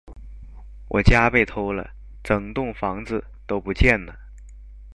[0.87, 1.91] 我家被偷了，
[2.23, 4.15] 整棟房子都不見了